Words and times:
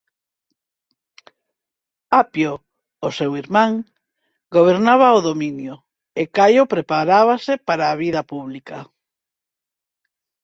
Apio, 2.21 2.51
o 3.07 3.09
seu 3.17 3.31
irmán, 3.41 3.71
gobernaba 4.55 5.17
o 5.17 5.23
dominio, 5.29 5.75
e 6.21 6.23
Caio 6.35 6.63
preparábase 6.73 7.53
para 7.67 7.85
a 7.87 7.97
vida 8.03 8.21
pública. 8.31 8.77